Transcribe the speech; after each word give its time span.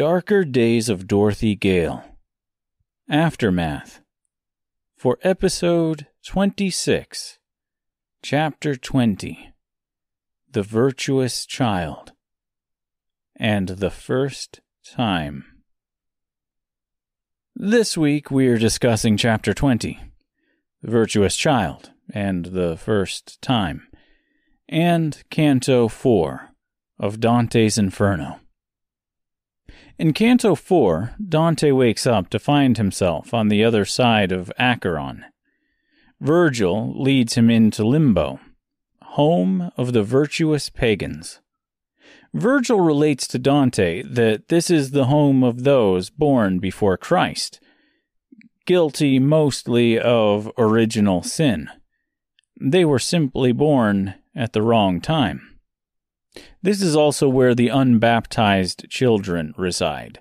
Darker 0.00 0.46
Days 0.46 0.88
of 0.88 1.06
Dorothy 1.06 1.54
Gale. 1.54 2.02
Aftermath. 3.10 4.00
For 4.96 5.18
episode 5.20 6.06
26, 6.24 7.38
chapter 8.22 8.76
20 8.76 9.52
The 10.50 10.62
Virtuous 10.62 11.44
Child. 11.44 12.12
And 13.36 13.68
the 13.68 13.90
First 13.90 14.62
Time. 14.90 15.44
This 17.54 17.98
week 17.98 18.30
we 18.30 18.48
are 18.48 18.56
discussing 18.56 19.18
chapter 19.18 19.52
20 19.52 20.00
The 20.80 20.90
Virtuous 20.90 21.36
Child 21.36 21.90
and 22.10 22.46
the 22.46 22.78
First 22.78 23.42
Time, 23.42 23.86
and 24.66 25.22
Canto 25.28 25.88
4 25.88 26.54
of 26.98 27.20
Dante's 27.20 27.76
Inferno. 27.76 28.39
In 30.00 30.14
Canto 30.14 30.54
4, 30.54 31.16
Dante 31.28 31.72
wakes 31.72 32.06
up 32.06 32.30
to 32.30 32.38
find 32.38 32.78
himself 32.78 33.34
on 33.34 33.48
the 33.48 33.62
other 33.62 33.84
side 33.84 34.32
of 34.32 34.50
Acheron. 34.58 35.26
Virgil 36.18 36.98
leads 36.98 37.34
him 37.34 37.50
into 37.50 37.86
Limbo, 37.86 38.40
home 39.02 39.70
of 39.76 39.92
the 39.92 40.02
virtuous 40.02 40.70
pagans. 40.70 41.40
Virgil 42.32 42.80
relates 42.80 43.26
to 43.26 43.38
Dante 43.38 44.02
that 44.02 44.48
this 44.48 44.70
is 44.70 44.92
the 44.92 45.04
home 45.04 45.44
of 45.44 45.64
those 45.64 46.08
born 46.08 46.60
before 46.60 46.96
Christ, 46.96 47.60
guilty 48.64 49.18
mostly 49.18 49.98
of 49.98 50.50
original 50.56 51.22
sin. 51.22 51.68
They 52.58 52.86
were 52.86 52.98
simply 52.98 53.52
born 53.52 54.14
at 54.34 54.54
the 54.54 54.62
wrong 54.62 55.02
time. 55.02 55.59
This 56.62 56.82
is 56.82 56.94
also 56.94 57.28
where 57.28 57.54
the 57.54 57.68
unbaptized 57.68 58.88
children 58.88 59.54
reside. 59.56 60.20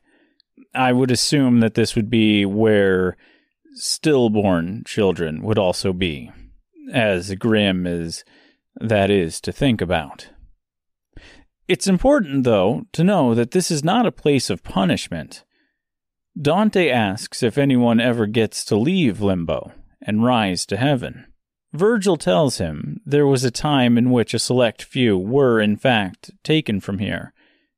I 0.74 0.94
would 0.94 1.12
assume 1.12 1.60
that 1.60 1.76
this 1.76 1.96
would 1.96 2.10
be 2.10 2.46
where 2.46 3.18
stillborn 3.74 4.84
children 4.86 5.44
would 5.44 5.58
also 5.58 5.94
be, 5.94 6.32
as 6.94 7.34
grim 7.36 7.86
as 7.86 8.24
that 8.80 9.10
is 9.10 9.42
to 9.42 9.52
think 9.52 9.82
about. 9.82 10.30
It's 11.68 11.88
important, 11.88 12.46
though, 12.46 12.86
to 12.94 13.04
know 13.04 13.36
that 13.36 13.52
this 13.52 13.70
is 13.70 13.84
not 13.84 14.06
a 14.06 14.12
place 14.12 14.50
of 14.50 14.64
punishment. 14.64 15.44
Dante 16.40 16.90
asks 16.90 17.44
if 17.44 17.58
anyone 17.58 18.00
ever 18.00 18.26
gets 18.26 18.66
to 18.66 18.76
leave 18.76 19.22
limbo 19.22 19.72
and 20.02 20.24
rise 20.24 20.66
to 20.68 20.78
heaven. 20.78 21.29
Virgil 21.74 22.18
tells 22.18 22.58
him 22.58 23.00
there 23.06 23.28
was 23.28 23.44
a 23.44 23.52
time 23.52 23.98
in 23.98 24.10
which 24.10 24.34
a 24.34 24.40
select 24.40 24.82
few 24.82 25.18
were, 25.18 25.60
in 25.62 25.78
fact, 25.78 26.32
taken 26.44 26.80
from 26.80 26.98
here 27.00 27.34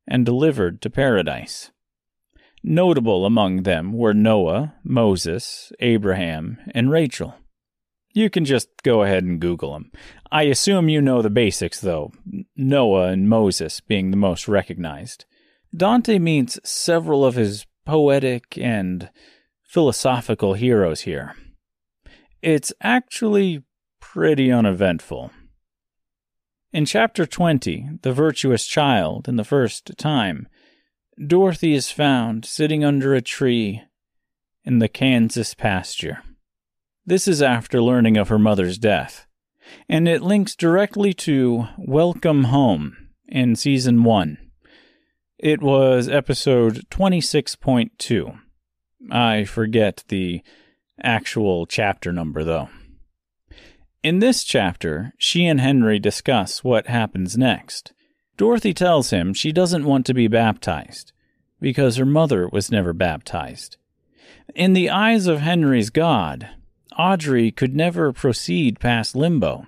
and 0.08 0.25
delivered 0.25 0.81
to 0.81 0.89
paradise. 0.89 1.72
Notable 2.64 3.25
among 3.25 3.64
them 3.64 3.94
were 3.94 4.14
Noah, 4.14 4.75
Moses, 4.84 5.72
Abraham, 5.80 6.58
and 6.73 6.92
Rachel. 6.92 7.36
You 8.14 8.30
can 8.30 8.45
just 8.45 8.69
go 8.84 9.03
ahead 9.03 9.23
and 9.23 9.39
Google 9.39 9.73
them. 9.73 9.92
I 10.31 10.44
assume 10.44 10.89
you 10.89 11.02
know 11.02 11.22
the 11.22 11.30
basics, 11.30 11.80
though, 11.80 12.12
Noah 12.56 13.08
and 13.08 13.30
Moses 13.30 13.80
being 13.80 14.12
the 14.12 14.17
most 14.17 14.47
recognized. 14.47 15.25
Dante 15.75 16.19
meets 16.19 16.59
several 16.64 17.25
of 17.25 17.36
his 17.36 17.66
poetic 17.86 18.58
and 18.58 19.09
philosophical 19.64 20.53
heroes 20.53 21.02
here. 21.02 21.36
It's 22.42 22.73
actually 22.81 23.63
pretty 24.14 24.52
uneventful. 24.52 25.32
In 26.74 26.86
chapter 26.86 27.26
20, 27.26 28.00
The 28.02 28.12
Virtuous 28.12 28.68
Child, 28.68 29.30
in 29.30 29.38
the 29.38 29.46
first 29.46 29.98
time, 29.98 30.50
Dorothy 31.26 31.74
is 31.74 31.92
found 31.92 32.44
sitting 32.44 32.84
under 32.84 33.14
a 33.14 33.22
tree 33.22 33.84
in 34.66 34.80
the 34.80 34.90
Kansas 34.90 35.54
pasture. 35.54 36.24
This 37.06 37.26
is 37.26 37.42
after 37.42 37.82
learning 37.82 38.18
of 38.18 38.28
her 38.28 38.38
mother's 38.38 38.78
death, 38.78 39.28
and 39.88 40.10
it 40.10 40.22
links 40.22 40.58
directly 40.58 41.14
to 41.14 41.70
Welcome 41.78 42.46
Home 42.46 42.98
in 43.30 43.56
season 43.56 44.04
1. 44.04 44.38
It 45.38 45.62
was 45.62 46.10
episode 46.10 46.82
26.2. 46.90 48.38
I 49.10 49.46
forget 49.46 50.04
the 50.10 50.42
actual 51.02 51.66
chapter 51.66 52.12
number, 52.12 52.44
though. 52.44 52.68
In 54.03 54.17
this 54.17 54.44
chapter, 54.44 55.13
she 55.19 55.45
and 55.45 55.62
Henry 55.62 56.00
discuss 56.00 56.63
what 56.63 56.88
happens 56.88 57.38
next. 57.38 57.94
Dorothy 58.35 58.73
tells 58.73 59.12
him 59.12 59.31
she 59.31 59.51
doesn't 59.51 59.85
want 59.85 60.07
to 60.07 60.16
be 60.16 60.28
baptized 60.28 61.12
because 61.59 61.97
her 61.97 62.06
mother 62.06 62.47
was 62.47 62.72
never 62.72 62.94
baptized. 62.94 63.78
In 64.56 64.73
the 64.73 64.89
eyes 64.89 65.28
of 65.28 65.41
Henry's 65.41 65.91
God, 65.91 66.50
Audrey 66.97 67.51
could 67.51 67.75
never 67.75 68.12
proceed 68.12 68.79
past 68.79 69.16
limbo, 69.16 69.67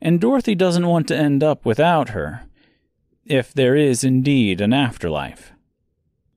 and 0.00 0.20
Dorothy 0.20 0.56
doesn't 0.56 0.88
want 0.88 1.06
to 1.08 1.16
end 1.16 1.44
up 1.44 1.64
without 1.64 2.08
her, 2.08 2.46
if 3.24 3.54
there 3.54 3.76
is 3.76 4.02
indeed 4.02 4.60
an 4.60 4.72
afterlife. 4.72 5.52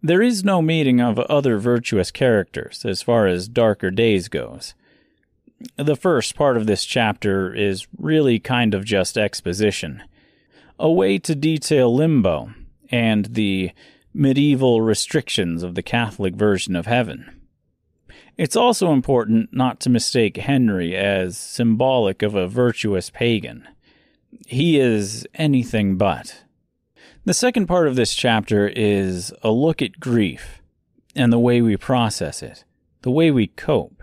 There 0.03 0.21
is 0.21 0.43
no 0.43 0.61
meeting 0.61 1.01
of 1.01 1.17
other 1.17 1.57
virtuous 1.57 2.11
characters 2.11 2.85
as 2.85 3.01
far 3.01 3.25
as 3.25 3.47
Darker 3.47 3.89
Days 3.89 4.27
goes 4.27 4.75
the 5.75 5.95
first 5.95 6.35
part 6.35 6.57
of 6.57 6.67
this 6.67 6.85
chapter 6.85 7.53
is 7.53 7.87
really 7.97 8.39
kind 8.39 8.73
of 8.73 8.85
just 8.85 9.17
exposition, 9.17 10.03
a 10.79 10.91
way 10.91 11.17
to 11.19 11.35
detail 11.35 11.93
limbo 11.93 12.51
and 12.89 13.25
the 13.25 13.71
medieval 14.13 14.81
restrictions 14.81 15.63
of 15.63 15.75
the 15.75 15.83
Catholic 15.83 16.35
version 16.35 16.75
of 16.75 16.85
heaven. 16.85 17.41
It's 18.37 18.55
also 18.55 18.91
important 18.91 19.51
not 19.51 19.79
to 19.81 19.89
mistake 19.89 20.37
Henry 20.37 20.95
as 20.95 21.37
symbolic 21.37 22.21
of 22.21 22.35
a 22.35 22.47
virtuous 22.47 23.09
pagan. 23.09 23.67
He 24.45 24.79
is 24.79 25.27
anything 25.33 25.97
but. 25.97 26.43
The 27.25 27.33
second 27.33 27.65
part 27.65 27.87
of 27.87 27.95
this 27.95 28.13
chapter 28.13 28.67
is 28.67 29.33
a 29.41 29.49
look 29.49 29.81
at 29.81 29.99
grief 29.99 30.61
and 31.15 31.33
the 31.33 31.39
way 31.39 31.61
we 31.61 31.75
process 31.77 32.43
it, 32.43 32.63
the 33.01 33.11
way 33.11 33.31
we 33.31 33.47
cope. 33.47 33.96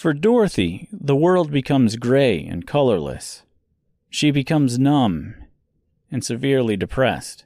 For 0.00 0.14
Dorothy, 0.14 0.88
the 0.90 1.14
world 1.14 1.50
becomes 1.50 1.96
gray 1.96 2.42
and 2.42 2.66
colorless. 2.66 3.42
She 4.08 4.30
becomes 4.30 4.78
numb 4.78 5.34
and 6.10 6.24
severely 6.24 6.74
depressed. 6.74 7.44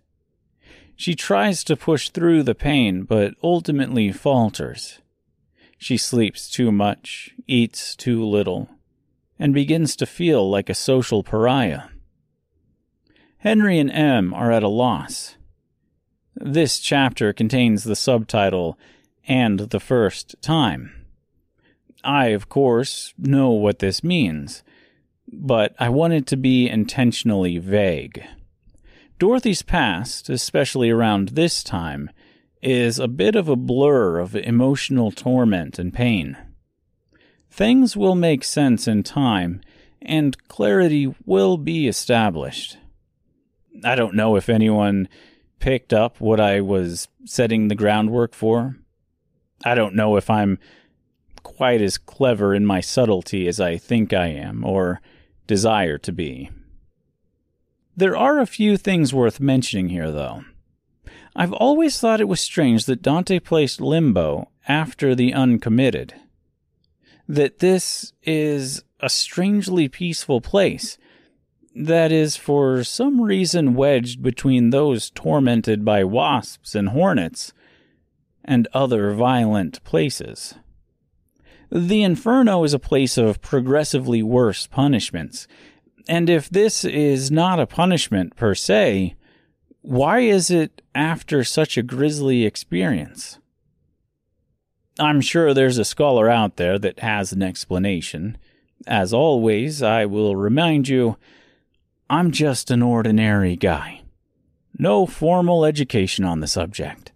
She 0.94 1.16
tries 1.16 1.64
to 1.64 1.74
push 1.74 2.10
through 2.10 2.44
the 2.44 2.54
pain, 2.54 3.02
but 3.02 3.34
ultimately 3.42 4.12
falters. 4.12 5.00
She 5.78 5.96
sleeps 5.96 6.48
too 6.48 6.70
much, 6.70 7.34
eats 7.48 7.96
too 7.96 8.24
little, 8.24 8.68
and 9.36 9.52
begins 9.52 9.96
to 9.96 10.06
feel 10.06 10.48
like 10.48 10.70
a 10.70 10.74
social 10.74 11.24
pariah. 11.24 11.88
Henry 13.38 13.80
and 13.80 13.90
Em 13.90 14.32
are 14.32 14.52
at 14.52 14.62
a 14.62 14.68
loss. 14.68 15.34
This 16.36 16.78
chapter 16.78 17.32
contains 17.32 17.82
the 17.82 17.96
subtitle, 17.96 18.78
And 19.26 19.58
the 19.58 19.80
First 19.80 20.36
Time. 20.40 21.03
I, 22.04 22.26
of 22.28 22.48
course, 22.48 23.14
know 23.18 23.50
what 23.50 23.78
this 23.78 24.04
means, 24.04 24.62
but 25.26 25.74
I 25.78 25.88
wanted 25.88 26.26
to 26.28 26.36
be 26.36 26.68
intentionally 26.68 27.58
vague. 27.58 28.24
Dorothy's 29.18 29.62
past, 29.62 30.28
especially 30.28 30.90
around 30.90 31.30
this 31.30 31.62
time, 31.62 32.10
is 32.62 32.98
a 32.98 33.08
bit 33.08 33.36
of 33.36 33.48
a 33.48 33.56
blur 33.56 34.18
of 34.18 34.34
emotional 34.34 35.10
torment 35.10 35.78
and 35.78 35.92
pain. 35.92 36.36
Things 37.50 37.96
will 37.96 38.14
make 38.14 38.42
sense 38.42 38.88
in 38.88 39.02
time, 39.02 39.60
and 40.02 40.36
clarity 40.48 41.14
will 41.24 41.56
be 41.56 41.86
established. 41.86 42.78
I 43.84 43.94
don't 43.94 44.14
know 44.14 44.36
if 44.36 44.48
anyone 44.48 45.08
picked 45.60 45.92
up 45.92 46.20
what 46.20 46.40
I 46.40 46.60
was 46.60 47.08
setting 47.24 47.68
the 47.68 47.74
groundwork 47.74 48.34
for. 48.34 48.76
I 49.64 49.74
don't 49.74 49.94
know 49.94 50.16
if 50.16 50.28
I'm 50.28 50.58
quite 51.44 51.80
as 51.80 51.96
clever 51.96 52.52
in 52.52 52.66
my 52.66 52.80
subtlety 52.80 53.46
as 53.46 53.60
I 53.60 53.76
think 53.76 54.12
I 54.12 54.26
am, 54.26 54.64
or 54.64 55.00
desire 55.46 55.98
to 55.98 56.10
be. 56.10 56.50
There 57.96 58.16
are 58.16 58.40
a 58.40 58.46
few 58.46 58.76
things 58.76 59.14
worth 59.14 59.38
mentioning 59.38 59.90
here, 59.90 60.10
though. 60.10 60.44
I've 61.36 61.52
always 61.52 62.00
thought 62.00 62.20
it 62.20 62.28
was 62.28 62.40
strange 62.40 62.86
that 62.86 63.02
Dante 63.02 63.38
placed 63.38 63.80
Limbo 63.80 64.48
after 64.66 65.14
the 65.14 65.32
uncommitted. 65.32 66.14
That 67.28 67.60
this 67.60 68.12
is 68.24 68.82
a 68.98 69.08
strangely 69.08 69.88
peaceful 69.88 70.40
place 70.40 70.98
that 71.74 72.12
is 72.12 72.36
for 72.36 72.84
some 72.84 73.20
reason 73.20 73.74
wedged 73.74 74.22
between 74.22 74.70
those 74.70 75.10
tormented 75.10 75.84
by 75.84 76.04
wasps 76.04 76.74
and 76.74 76.90
hornets 76.90 77.52
and 78.44 78.68
other 78.72 79.12
violent 79.12 79.82
places. 79.82 80.54
The 81.74 82.04
Inferno 82.04 82.62
is 82.62 82.72
a 82.72 82.78
place 82.78 83.18
of 83.18 83.42
progressively 83.42 84.22
worse 84.22 84.68
punishments. 84.68 85.48
And 86.06 86.30
if 86.30 86.48
this 86.48 86.84
is 86.84 87.32
not 87.32 87.58
a 87.58 87.66
punishment 87.66 88.36
per 88.36 88.54
se, 88.54 89.16
Why 89.82 90.20
is 90.20 90.50
it 90.50 90.80
after 90.94 91.44
such 91.44 91.76
a 91.76 91.82
grisly 91.82 92.46
experience? 92.46 93.38
I'm 94.98 95.20
sure 95.20 95.52
there's 95.52 95.76
a 95.76 95.84
scholar 95.84 96.30
out 96.30 96.56
there 96.56 96.78
that 96.78 97.00
has 97.00 97.32
an 97.32 97.42
explanation. 97.42 98.38
As 98.86 99.12
always, 99.12 99.82
I 99.82 100.06
will 100.06 100.36
remind 100.36 100.88
you 100.88 101.18
I'm 102.08 102.30
just 102.30 102.70
an 102.70 102.80
ordinary 102.80 103.56
guy. 103.56 104.00
No 104.78 105.04
formal 105.04 105.66
education 105.66 106.24
on 106.24 106.40
the 106.40 106.46
subject. 106.46 107.12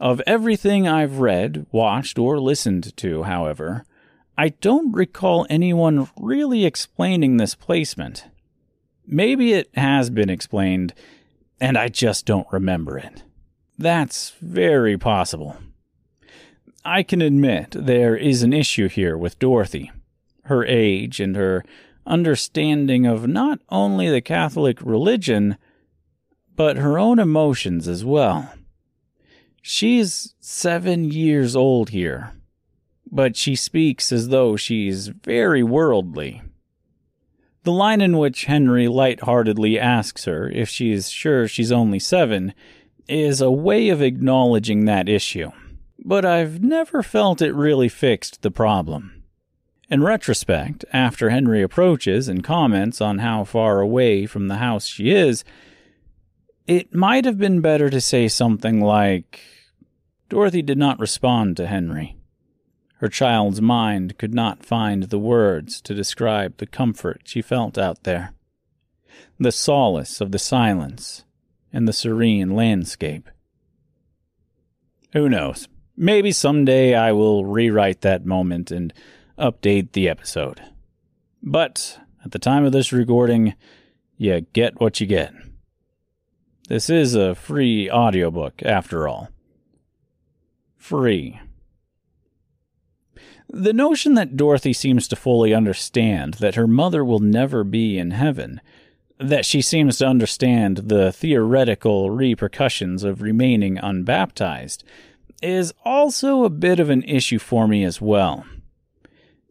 Of 0.00 0.22
everything 0.26 0.86
I've 0.86 1.18
read, 1.18 1.66
watched, 1.72 2.18
or 2.18 2.38
listened 2.38 2.96
to, 2.98 3.24
however, 3.24 3.84
I 4.36 4.50
don't 4.50 4.92
recall 4.92 5.46
anyone 5.50 6.08
really 6.16 6.64
explaining 6.64 7.36
this 7.36 7.56
placement. 7.56 8.26
Maybe 9.04 9.54
it 9.54 9.68
has 9.74 10.10
been 10.10 10.30
explained, 10.30 10.94
and 11.60 11.76
I 11.76 11.88
just 11.88 12.26
don't 12.26 12.46
remember 12.52 12.96
it. 12.96 13.24
That's 13.76 14.34
very 14.40 14.96
possible. 14.96 15.56
I 16.84 17.02
can 17.02 17.20
admit 17.20 17.72
there 17.72 18.16
is 18.16 18.44
an 18.44 18.52
issue 18.52 18.88
here 18.88 19.18
with 19.18 19.40
Dorothy. 19.40 19.90
Her 20.44 20.64
age 20.64 21.18
and 21.18 21.34
her 21.34 21.64
understanding 22.06 23.04
of 23.04 23.26
not 23.26 23.58
only 23.68 24.08
the 24.08 24.20
Catholic 24.20 24.80
religion, 24.80 25.56
but 26.54 26.76
her 26.76 26.98
own 26.98 27.18
emotions 27.18 27.88
as 27.88 28.04
well. 28.04 28.52
She's 29.70 30.34
seven 30.40 31.10
years 31.10 31.54
old 31.54 31.90
here, 31.90 32.32
but 33.12 33.36
she 33.36 33.54
speaks 33.54 34.10
as 34.10 34.30
though 34.30 34.56
she's 34.56 35.08
very 35.08 35.62
worldly. 35.62 36.40
The 37.64 37.72
line 37.72 38.00
in 38.00 38.16
which 38.16 38.46
Henry 38.46 38.88
light-heartedly 38.88 39.78
asks 39.78 40.24
her 40.24 40.48
if 40.48 40.70
she's 40.70 41.10
sure 41.10 41.46
she's 41.46 41.70
only 41.70 41.98
seven 41.98 42.54
is 43.08 43.42
a 43.42 43.50
way 43.50 43.90
of 43.90 44.00
acknowledging 44.00 44.86
that 44.86 45.06
issue, 45.06 45.50
but 46.02 46.24
I've 46.24 46.62
never 46.62 47.02
felt 47.02 47.42
it 47.42 47.54
really 47.54 47.90
fixed 47.90 48.40
the 48.40 48.50
problem. 48.50 49.22
In 49.90 50.02
retrospect, 50.02 50.86
after 50.94 51.28
Henry 51.28 51.60
approaches 51.60 52.26
and 52.26 52.42
comments 52.42 53.02
on 53.02 53.18
how 53.18 53.44
far 53.44 53.80
away 53.80 54.24
from 54.24 54.48
the 54.48 54.56
house 54.56 54.86
she 54.86 55.10
is, 55.10 55.44
it 56.66 56.94
might 56.94 57.26
have 57.26 57.36
been 57.36 57.60
better 57.60 57.90
to 57.90 58.00
say 58.00 58.28
something 58.28 58.80
like, 58.80 59.40
Dorothy 60.28 60.60
did 60.60 60.76
not 60.76 60.98
respond 60.98 61.56
to 61.56 61.66
Henry. 61.66 62.16
Her 62.96 63.08
child's 63.08 63.62
mind 63.62 64.18
could 64.18 64.34
not 64.34 64.64
find 64.64 65.04
the 65.04 65.18
words 65.18 65.80
to 65.82 65.94
describe 65.94 66.58
the 66.58 66.66
comfort 66.66 67.22
she 67.24 67.40
felt 67.40 67.78
out 67.78 68.02
there, 68.02 68.34
the 69.38 69.52
solace 69.52 70.20
of 70.20 70.32
the 70.32 70.38
silence 70.38 71.24
and 71.72 71.88
the 71.88 71.92
serene 71.92 72.54
landscape. 72.54 73.30
Who 75.12 75.28
knows? 75.28 75.68
Maybe 75.96 76.32
someday 76.32 76.94
I 76.94 77.12
will 77.12 77.46
rewrite 77.46 78.02
that 78.02 78.26
moment 78.26 78.70
and 78.70 78.92
update 79.38 79.92
the 79.92 80.08
episode. 80.08 80.60
But 81.42 82.00
at 82.24 82.32
the 82.32 82.38
time 82.38 82.64
of 82.64 82.72
this 82.72 82.92
recording, 82.92 83.54
you 84.16 84.42
get 84.52 84.80
what 84.80 85.00
you 85.00 85.06
get. 85.06 85.32
This 86.68 86.90
is 86.90 87.14
a 87.14 87.34
free 87.34 87.90
audiobook, 87.90 88.62
after 88.62 89.08
all 89.08 89.28
free. 90.78 91.40
The 93.50 93.72
notion 93.72 94.14
that 94.14 94.36
Dorothy 94.36 94.72
seems 94.72 95.08
to 95.08 95.16
fully 95.16 95.54
understand 95.54 96.34
that 96.34 96.54
her 96.54 96.66
mother 96.66 97.04
will 97.04 97.18
never 97.18 97.64
be 97.64 97.98
in 97.98 98.12
heaven, 98.12 98.60
that 99.18 99.46
she 99.46 99.62
seems 99.62 99.98
to 99.98 100.06
understand 100.06 100.76
the 100.88 101.12
theoretical 101.12 102.10
repercussions 102.10 103.04
of 103.04 103.22
remaining 103.22 103.78
unbaptized, 103.78 104.84
is 105.42 105.72
also 105.84 106.44
a 106.44 106.50
bit 106.50 106.78
of 106.78 106.90
an 106.90 107.02
issue 107.04 107.38
for 107.38 107.66
me 107.66 107.84
as 107.84 108.00
well. 108.00 108.44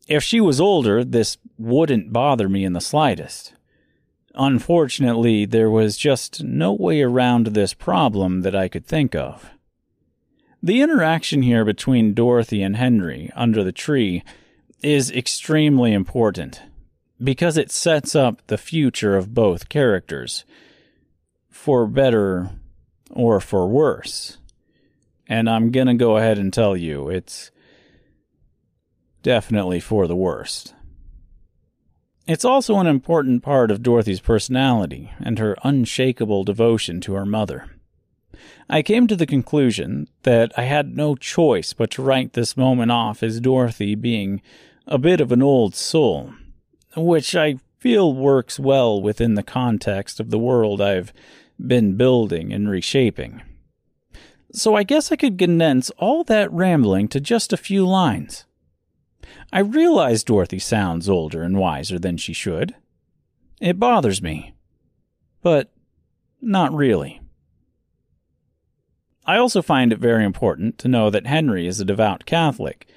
If 0.08 0.24
she 0.24 0.40
was 0.40 0.62
older, 0.62 1.04
this 1.04 1.38
wouldn't 1.58 2.14
bother 2.14 2.48
me 2.48 2.64
in 2.64 2.74
the 2.74 2.82
slightest. 2.82 3.54
Unfortunately, 4.36 5.46
there 5.46 5.72
was 5.72 5.98
just 5.98 6.44
no 6.44 6.72
way 6.72 7.02
around 7.02 7.48
this 7.48 7.74
problem 7.74 8.42
that 8.42 8.56
I 8.56 8.68
could 8.68 8.86
think 8.86 9.16
of. 9.16 9.57
The 10.62 10.82
interaction 10.82 11.44
here 11.44 11.64
between 11.64 12.14
Dorothy 12.14 12.64
and 12.64 12.76
Henry 12.76 13.32
under 13.36 13.64
the 13.64 13.72
tree 13.72 14.24
is 14.82 15.12
extremely 15.12 15.94
important 15.94 16.62
because 17.24 17.58
it 17.58 17.72
sets 17.72 18.16
up 18.16 18.42
the 18.48 18.58
future 18.58 19.16
of 19.16 19.34
both 19.34 19.70
characters, 19.70 20.46
for 21.50 21.88
better 21.88 22.52
or 23.12 23.40
for 23.40 23.68
worse. 23.68 24.38
And 25.28 25.50
I'm 25.50 25.72
going 25.72 25.88
to 25.88 25.94
go 25.94 26.18
ahead 26.18 26.38
and 26.38 26.54
tell 26.54 26.78
you 26.78 27.10
it's 27.10 27.52
definitely 29.24 29.80
for 29.80 30.08
the 30.08 30.16
worst. 30.16 30.74
It's 32.28 32.46
also 32.46 32.78
an 32.78 32.88
important 32.88 33.44
part 33.44 33.72
of 33.72 33.84
Dorothy's 33.84 34.20
personality 34.20 35.12
and 35.20 35.40
her 35.40 35.56
unshakable 35.64 36.44
devotion 36.44 37.00
to 37.02 37.14
her 37.14 37.26
mother. 37.26 37.66
I 38.70 38.82
came 38.82 39.08
to 39.08 39.16
the 39.16 39.26
conclusion 39.26 40.08
that 40.24 40.52
I 40.58 40.64
had 40.64 40.96
no 40.96 41.16
choice 41.16 41.74
but 41.74 41.92
to 41.92 42.02
write 42.02 42.34
this 42.34 42.58
moment 42.58 42.92
off 42.92 43.24
as 43.24 43.40
Dorothy 43.40 43.96
being 43.96 44.42
a 44.86 44.98
bit 44.98 45.22
of 45.22 45.32
an 45.32 45.42
old 45.42 45.76
soul, 45.76 46.34
which 46.96 47.36
I 47.36 47.58
feel 47.80 48.14
works 48.14 48.60
well 48.60 49.02
within 49.02 49.36
the 49.36 49.44
context 49.44 50.20
of 50.20 50.30
the 50.30 50.40
world 50.40 50.82
I've 50.82 51.14
been 51.60 51.96
building 51.96 52.52
and 52.54 52.70
reshaping. 52.70 53.42
So 54.54 54.76
I 54.76 54.84
guess 54.84 55.12
I 55.12 55.16
could 55.16 55.38
condense 55.38 55.90
all 55.92 56.24
that 56.26 56.52
rambling 56.52 57.08
to 57.10 57.20
just 57.20 57.54
a 57.54 57.58
few 57.58 57.86
lines. 57.86 58.46
I 59.52 59.60
realize 59.60 60.24
Dorothy 60.24 60.60
sounds 60.60 61.10
older 61.10 61.44
and 61.44 61.58
wiser 61.58 62.00
than 62.00 62.18
she 62.18 62.34
should. 62.34 62.76
It 63.60 63.80
bothers 63.80 64.22
me. 64.22 64.54
But 65.42 65.72
not 66.42 66.74
really. 66.74 67.22
I 69.28 69.38
also 69.38 69.62
find 69.62 69.92
it 69.92 70.00
very 70.00 70.24
important 70.24 70.78
to 70.80 70.88
know 70.88 71.10
that 71.10 71.28
Henry 71.28 71.68
is 71.68 71.82
a 71.82 71.86
devout 71.86 72.26
Catholic. 72.26 72.88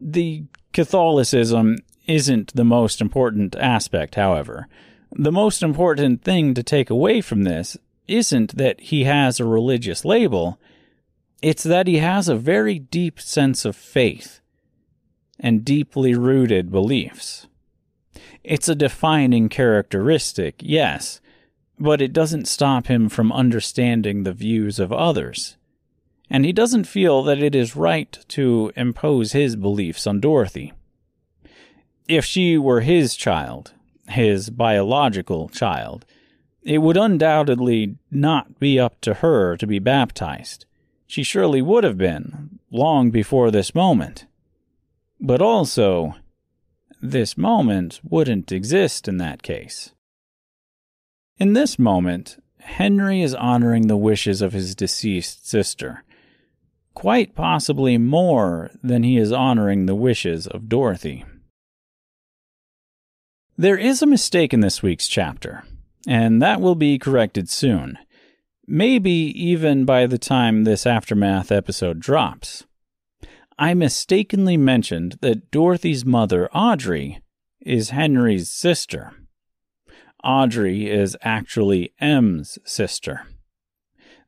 The 0.00 0.44
Catholicism 0.72 1.78
isn't 2.08 2.54
the 2.54 2.64
most 2.64 3.00
important 3.00 3.54
aspect, 3.54 4.16
however. 4.16 4.66
The 5.12 5.30
most 5.30 5.62
important 5.62 6.22
thing 6.22 6.54
to 6.54 6.64
take 6.64 6.90
away 6.90 7.20
from 7.20 7.44
this 7.44 7.76
isn't 8.08 8.56
that 8.56 8.80
he 8.80 9.04
has 9.04 9.38
a 9.38 9.44
religious 9.44 10.04
label, 10.04 10.58
it's 11.40 11.62
that 11.62 11.86
he 11.86 11.98
has 11.98 12.28
a 12.28 12.36
very 12.36 12.78
deep 12.80 13.20
sense 13.20 13.64
of 13.64 13.76
faith 13.76 14.40
and 15.38 15.64
deeply 15.64 16.14
rooted 16.14 16.70
beliefs. 16.72 17.46
It's 18.42 18.68
a 18.68 18.74
defining 18.74 19.48
characteristic, 19.48 20.56
yes, 20.58 21.20
but 21.78 22.00
it 22.00 22.12
doesn't 22.12 22.48
stop 22.48 22.86
him 22.88 23.08
from 23.08 23.32
understanding 23.32 24.22
the 24.22 24.32
views 24.32 24.78
of 24.78 24.92
others 24.92 25.56
and 26.28 26.44
he 26.44 26.52
doesn't 26.52 26.84
feel 26.84 27.22
that 27.22 27.42
it 27.42 27.54
is 27.54 27.76
right 27.76 28.18
to 28.28 28.72
impose 28.76 29.32
his 29.32 29.56
beliefs 29.56 30.06
on 30.06 30.20
Dorothy. 30.20 30.72
If 32.08 32.24
she 32.24 32.58
were 32.58 32.80
his 32.80 33.16
child, 33.16 33.72
his 34.08 34.50
biological 34.50 35.48
child, 35.48 36.04
it 36.62 36.78
would 36.78 36.96
undoubtedly 36.96 37.96
not 38.10 38.58
be 38.58 38.78
up 38.78 39.00
to 39.02 39.14
her 39.14 39.56
to 39.56 39.66
be 39.66 39.78
baptized. 39.78 40.66
She 41.06 41.22
surely 41.22 41.62
would 41.62 41.84
have 41.84 41.98
been, 41.98 42.58
long 42.70 43.10
before 43.10 43.50
this 43.50 43.74
moment. 43.74 44.26
But 45.20 45.40
also, 45.40 46.16
this 47.00 47.36
moment 47.38 48.00
wouldn't 48.02 48.50
exist 48.50 49.06
in 49.06 49.18
that 49.18 49.42
case. 49.42 49.92
In 51.38 51.52
this 51.52 51.78
moment, 51.78 52.42
Henry 52.58 53.22
is 53.22 53.34
honoring 53.34 53.86
the 53.86 53.96
wishes 53.96 54.42
of 54.42 54.52
his 54.52 54.74
deceased 54.74 55.48
sister 55.48 56.02
quite 56.96 57.34
possibly 57.34 57.98
more 57.98 58.70
than 58.82 59.02
he 59.02 59.18
is 59.18 59.30
honoring 59.30 59.84
the 59.84 59.94
wishes 59.94 60.46
of 60.46 60.66
Dorothy. 60.66 61.26
There 63.58 63.76
is 63.76 64.00
a 64.00 64.06
mistake 64.06 64.54
in 64.54 64.60
this 64.60 64.82
week's 64.82 65.06
chapter, 65.06 65.62
and 66.08 66.40
that 66.40 66.58
will 66.58 66.74
be 66.74 66.98
corrected 66.98 67.50
soon. 67.50 67.98
Maybe 68.66 69.10
even 69.10 69.84
by 69.84 70.06
the 70.06 70.16
time 70.16 70.64
this 70.64 70.86
Aftermath 70.86 71.52
episode 71.52 72.00
drops. 72.00 72.64
I 73.58 73.74
mistakenly 73.74 74.56
mentioned 74.56 75.18
that 75.20 75.50
Dorothy's 75.50 76.06
mother, 76.06 76.50
Audrey, 76.54 77.20
is 77.60 77.90
Henry's 77.90 78.50
sister. 78.50 79.12
Audrey 80.24 80.90
is 80.90 81.14
actually 81.20 81.92
Em's 82.00 82.58
sister. 82.64 83.26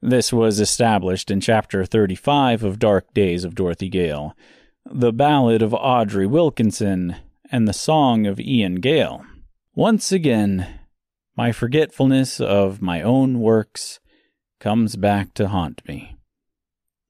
This 0.01 0.33
was 0.33 0.61
established 0.61 1.31
in 1.31 1.41
Chapter 1.41 1.85
35 1.85 2.63
of 2.63 2.79
Dark 2.79 3.13
Days 3.15 3.45
of 3.45 3.57
Dorothy 3.57 3.89
Gale, 3.89 4.37
The 4.87 5.13
Ballad 5.13 5.61
of 5.61 5.75
Audrey 5.75 6.27
Wilkinson, 6.27 7.17
and 7.51 7.67
The 7.67 7.73
Song 7.73 8.27
of 8.27 8.39
Ian 8.39 8.77
Gale. 8.77 9.25
Once 9.75 10.13
again, 10.13 10.67
my 11.37 11.51
forgetfulness 11.51 12.41
of 12.41 12.81
my 12.81 13.03
own 13.03 13.41
works 13.41 13.99
comes 14.61 14.95
back 14.95 15.35
to 15.35 15.49
haunt 15.49 15.87
me. 15.89 16.17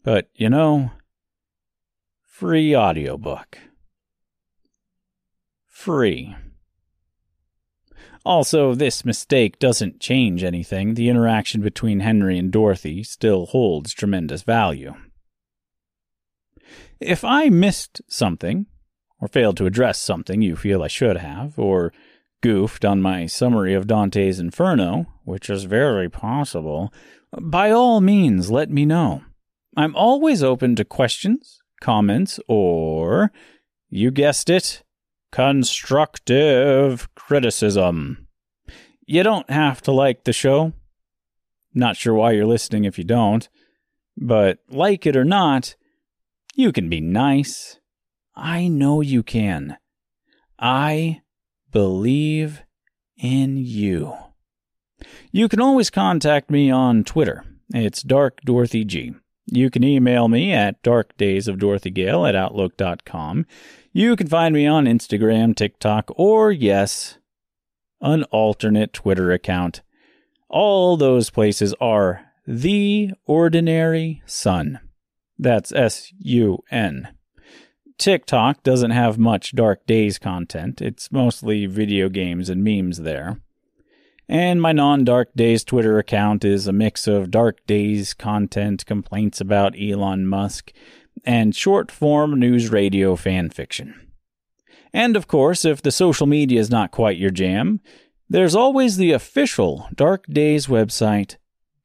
But, 0.03 0.31
you 0.35 0.49
know, 0.49 0.93
free 2.25 2.75
audiobook. 2.75 3.59
Free. 5.67 6.35
Also, 8.29 8.75
this 8.75 9.07
mistake 9.07 9.59
doesn't 9.59 10.01
change 10.01 10.45
anything. 10.45 10.93
The 10.93 11.09
interaction 11.09 11.63
between 11.63 12.01
Henry 12.01 12.37
and 12.39 12.53
Dorothy 12.53 13.03
still 13.03 13.47
holds 13.47 13.95
tremendous 13.95 14.43
value. 14.43 14.93
If 17.01 17.25
I 17.25 17.49
missed 17.49 18.03
something, 18.07 18.67
or 19.19 19.29
failed 19.29 19.57
to 19.57 19.65
address 19.65 19.99
something 19.99 20.43
you 20.43 20.57
feel 20.57 20.83
I 20.83 20.89
should 20.89 21.17
have, 21.17 21.59
or 21.59 21.91
goofed 22.43 22.85
on 22.85 23.01
my 23.01 23.25
summary 23.25 23.73
of 23.73 23.87
Dante's 23.87 24.39
Inferno, 24.39 25.07
which 25.25 25.49
is 25.49 25.65
very 25.65 26.11
possible, 26.11 26.93
by 27.41 27.71
all 27.71 28.03
means 28.03 28.51
let 28.51 28.69
me 28.69 28.85
know. 28.85 29.23
I'm 29.75 29.97
always 29.97 30.43
open 30.43 30.77
to 30.77 30.85
questions, 30.85 31.63
comments, 31.81 32.39
or, 32.47 33.33
you 33.89 34.11
guessed 34.11 34.51
it, 34.51 34.83
constructive 35.33 37.09
criticism. 37.15 38.29
You 39.07 39.23
don't 39.23 39.49
have 39.51 39.81
to 39.83 39.93
like 39.93 40.25
the 40.25 40.33
show. 40.33 40.73
Not 41.75 41.97
sure 41.97 42.15
why 42.15 42.33
you're 42.33 42.47
listening 42.47 42.85
if 42.85 42.99
you 42.99 43.05
don't, 43.05 43.49
but 44.17 44.59
like 44.69 45.07
it 45.07 45.17
or 45.17 45.25
not, 45.25 45.77
you 46.55 46.73
can 46.73 46.89
be 46.89 47.01
nice. 47.01 47.79
I 48.35 48.69
know 48.69 49.01
you 49.01 49.23
can. 49.23 49.79
I 50.59 51.23
believe 51.71 52.63
in 53.17 53.57
you. 53.57 54.15
You 55.31 55.49
can 55.49 55.61
always 55.61 55.91
contact 55.91 56.51
me 56.51 56.71
on 56.71 57.05
Twitter. 57.05 57.45
It's 57.73 58.03
Dark 58.03 58.41
Dorothy 58.45 58.85
G. 58.85 59.15
You 59.51 59.71
can 59.71 59.83
email 59.83 60.29
me 60.29 60.53
at 60.53 60.83
darkdaysofdorothygale 60.83 62.29
at 62.29 62.37
outlook.com. 62.37 63.47
You 63.93 64.15
can 64.15 64.27
find 64.27 64.55
me 64.55 64.67
on 64.67 64.85
Instagram, 64.85 65.57
TikTok, 65.57 66.11
or 66.17 66.53
yes, 66.53 67.19
an 68.01 68.25
alternate 68.25 68.93
Twitter 68.93 69.33
account. 69.33 69.83
All 70.49 70.97
those 70.97 71.31
places 71.31 71.75
are 71.81 72.27
The 72.47 73.13
Ordinary 73.27 74.23
Sun. 74.27 74.81
That's 75.39 75.73
S 75.73 76.13
U 76.19 76.63
N. 76.71 77.09
TikTok 77.97 78.63
doesn't 78.63 78.93
have 78.93 79.19
much 79.19 79.55
Dark 79.55 79.87
Days 79.87 80.19
content. 80.19 80.81
It's 80.81 81.11
mostly 81.11 81.67
video 81.67 82.09
games 82.09 82.49
and 82.49 82.63
memes 82.63 82.99
there. 82.99 83.41
And 84.29 84.61
my 84.61 84.73
non 84.73 85.05
Dark 85.05 85.31
Days 85.35 85.65
Twitter 85.65 85.99
account 85.99 86.45
is 86.45 86.67
a 86.67 86.73
mix 86.73 87.07
of 87.07 87.31
Dark 87.31 87.65
Days 87.67 88.13
content, 88.13 88.85
complaints 88.85 89.41
about 89.41 89.75
Elon 89.81 90.27
Musk, 90.27 90.73
and 91.25 91.57
short 91.57 91.91
form 91.91 92.39
news 92.39 92.71
radio 92.71 93.17
fan 93.17 93.49
fiction. 93.49 93.95
And 94.93 95.17
of 95.17 95.27
course, 95.29 95.65
if 95.65 95.81
the 95.81 95.91
social 95.91 96.27
media 96.27 96.61
is 96.61 96.71
not 96.71 96.91
quite 96.91 97.17
your 97.17 97.31
jam, 97.31 97.81
there's 98.29 98.55
always 98.55 98.99
the 98.99 99.13
official 99.13 99.89
Dark 99.95 100.27
Days 100.27 100.67
website, 100.67 101.37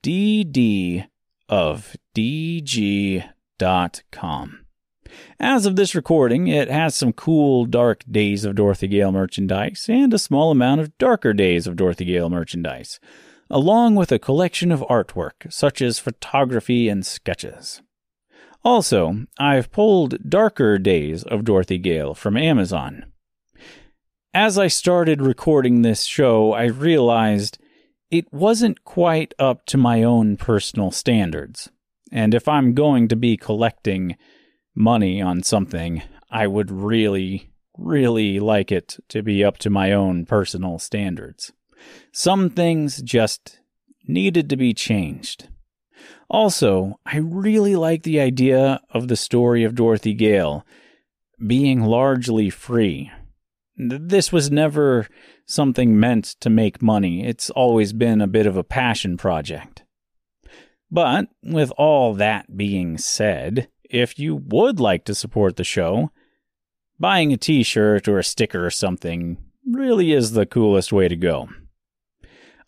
ddofdg.com. 0.03 1.09
As 5.39 5.65
of 5.65 5.75
this 5.75 5.95
recording, 5.95 6.47
it 6.47 6.69
has 6.69 6.95
some 6.95 7.13
cool 7.13 7.65
Dark 7.65 8.03
Days 8.09 8.45
of 8.45 8.55
Dorothy 8.55 8.87
Gale 8.87 9.11
merchandise 9.11 9.85
and 9.89 10.13
a 10.13 10.19
small 10.19 10.51
amount 10.51 10.81
of 10.81 10.97
Darker 10.97 11.33
Days 11.33 11.67
of 11.67 11.75
Dorothy 11.75 12.05
Gale 12.05 12.29
merchandise, 12.29 12.99
along 13.49 13.95
with 13.95 14.11
a 14.11 14.19
collection 14.19 14.71
of 14.71 14.81
artwork, 14.81 15.51
such 15.51 15.81
as 15.81 15.99
photography 15.99 16.89
and 16.89 17.05
sketches. 17.05 17.81
Also, 18.63 19.25
I've 19.37 19.71
pulled 19.71 20.29
Darker 20.29 20.77
Days 20.77 21.23
of 21.23 21.43
Dorothy 21.43 21.77
Gale 21.77 22.13
from 22.13 22.37
Amazon. 22.37 23.05
As 24.33 24.57
I 24.57 24.67
started 24.67 25.21
recording 25.21 25.81
this 25.81 26.05
show, 26.05 26.53
I 26.53 26.65
realized 26.65 27.59
it 28.09 28.31
wasn't 28.31 28.83
quite 28.83 29.33
up 29.37 29.65
to 29.65 29.77
my 29.77 30.01
own 30.03 30.37
personal 30.37 30.91
standards. 30.91 31.69
And 32.11 32.33
if 32.33 32.47
I'm 32.47 32.73
going 32.73 33.07
to 33.09 33.15
be 33.15 33.37
collecting 33.37 34.15
money 34.75 35.21
on 35.21 35.43
something, 35.43 36.03
I 36.31 36.47
would 36.47 36.71
really, 36.71 37.51
really 37.77 38.39
like 38.39 38.71
it 38.71 38.97
to 39.09 39.21
be 39.21 39.43
up 39.43 39.57
to 39.59 39.69
my 39.69 39.91
own 39.91 40.25
personal 40.25 40.79
standards. 40.79 41.51
Some 42.11 42.49
things 42.49 43.01
just 43.01 43.59
needed 44.07 44.49
to 44.49 44.57
be 44.57 44.73
changed. 44.73 45.47
Also, 46.29 46.99
I 47.05 47.17
really 47.17 47.75
like 47.75 48.03
the 48.03 48.19
idea 48.19 48.81
of 48.89 49.07
the 49.07 49.15
story 49.15 49.63
of 49.63 49.75
Dorothy 49.75 50.13
Gale 50.13 50.65
being 51.45 51.83
largely 51.83 52.49
free. 52.49 53.11
This 53.75 54.31
was 54.31 54.51
never 54.51 55.07
something 55.45 55.99
meant 55.99 56.25
to 56.41 56.49
make 56.49 56.81
money. 56.81 57.25
It's 57.25 57.49
always 57.49 57.93
been 57.93 58.21
a 58.21 58.27
bit 58.27 58.45
of 58.45 58.55
a 58.55 58.63
passion 58.63 59.17
project. 59.17 59.83
But 60.91 61.27
with 61.43 61.71
all 61.77 62.13
that 62.15 62.55
being 62.55 62.97
said, 62.97 63.67
if 63.93 64.17
you 64.17 64.35
would 64.35 64.79
like 64.79 65.05
to 65.05 65.15
support 65.15 65.55
the 65.55 65.63
show, 65.63 66.11
buying 66.99 67.31
a 67.31 67.37
t 67.37 67.63
shirt 67.63 68.07
or 68.07 68.17
a 68.17 68.23
sticker 68.23 68.65
or 68.65 68.71
something 68.71 69.37
really 69.65 70.11
is 70.11 70.31
the 70.31 70.45
coolest 70.45 70.91
way 70.91 71.07
to 71.07 71.15
go. 71.15 71.47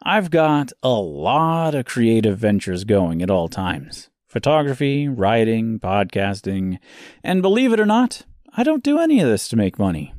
I've 0.04 0.30
got 0.30 0.72
a 0.84 0.90
lot 0.90 1.74
of 1.74 1.86
creative 1.86 2.38
ventures 2.38 2.84
going 2.84 3.22
at 3.22 3.32
all 3.32 3.50
times 3.50 4.10
photography, 4.28 5.08
writing, 5.08 5.80
podcasting, 5.80 6.78
and 7.24 7.42
believe 7.42 7.72
it 7.72 7.80
or 7.80 7.86
not, 7.86 8.24
I 8.54 8.64
don't 8.64 8.84
do 8.84 9.00
any 9.00 9.22
of 9.22 9.30
this 9.30 9.48
to 9.48 9.56
make 9.56 9.80
money. 9.80 10.14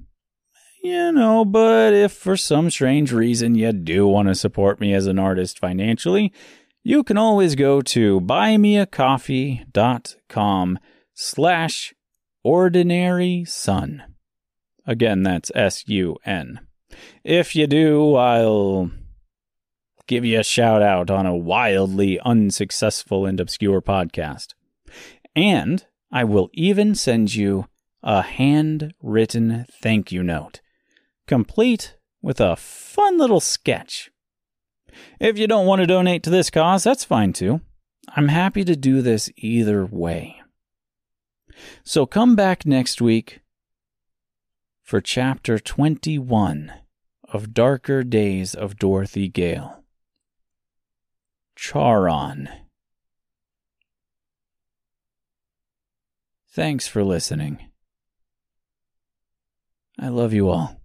You 0.82 1.12
know, 1.12 1.44
but 1.44 1.92
if 1.92 2.12
for 2.12 2.36
some 2.36 2.70
strange 2.70 3.12
reason 3.12 3.54
you 3.54 3.72
do 3.72 4.06
want 4.06 4.28
to 4.28 4.34
support 4.34 4.80
me 4.80 4.94
as 4.94 5.06
an 5.06 5.18
artist 5.18 5.58
financially, 5.58 6.32
you 6.82 7.04
can 7.04 7.18
always 7.18 7.56
go 7.56 7.82
to 7.82 8.20
buymeacoffee.com 8.20 10.78
slash 11.16 11.94
ordinary 12.44 13.44
sun. 13.44 14.04
Again, 14.86 15.24
that's 15.24 15.50
S 15.54 15.88
U 15.88 16.16
N. 16.24 16.60
If 17.24 17.56
you 17.56 17.66
do, 17.66 18.14
I'll 18.14 18.90
give 20.06 20.24
you 20.24 20.38
a 20.38 20.44
shout 20.44 20.82
out 20.82 21.10
on 21.10 21.26
a 21.26 21.34
wildly 21.34 22.20
unsuccessful 22.20 23.26
and 23.26 23.40
obscure 23.40 23.82
podcast. 23.82 24.54
And 25.34 25.84
I 26.12 26.22
will 26.22 26.50
even 26.52 26.94
send 26.94 27.34
you 27.34 27.66
a 28.02 28.22
handwritten 28.22 29.66
thank 29.82 30.12
you 30.12 30.22
note, 30.22 30.60
complete 31.26 31.96
with 32.22 32.40
a 32.40 32.54
fun 32.54 33.18
little 33.18 33.40
sketch. 33.40 34.10
If 35.18 35.36
you 35.38 35.46
don't 35.48 35.66
want 35.66 35.80
to 35.80 35.86
donate 35.86 36.22
to 36.22 36.30
this 36.30 36.50
cause, 36.50 36.84
that's 36.84 37.04
fine 37.04 37.32
too. 37.32 37.60
I'm 38.14 38.28
happy 38.28 38.64
to 38.64 38.76
do 38.76 39.02
this 39.02 39.30
either 39.36 39.84
way. 39.84 40.40
So 41.84 42.06
come 42.06 42.36
back 42.36 42.66
next 42.66 43.00
week 43.00 43.40
for 44.82 45.00
chapter 45.00 45.58
21 45.58 46.72
of 47.28 47.52
Darker 47.52 48.02
Days 48.02 48.54
of 48.54 48.78
Dorothy 48.78 49.28
Gale. 49.28 49.84
Charon. 51.56 52.48
Thanks 56.48 56.86
for 56.86 57.02
listening. 57.04 57.68
I 59.98 60.08
love 60.08 60.32
you 60.32 60.48
all. 60.48 60.80